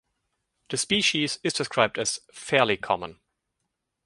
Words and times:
The 0.69 0.77
species 0.77 1.37
is 1.43 1.53
described 1.53 1.99
as 1.99 2.21
"fairly 2.33 2.75
common". 2.75 3.19